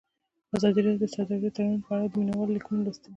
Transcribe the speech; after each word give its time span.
ازادي 0.57 0.79
راډیو 0.85 1.01
د 1.03 1.05
سوداګریز 1.15 1.53
تړونونه 1.55 1.81
په 1.85 1.89
اړه 1.95 2.05
د 2.11 2.13
مینه 2.19 2.33
والو 2.35 2.55
لیکونه 2.57 2.79
لوستي. 2.83 3.09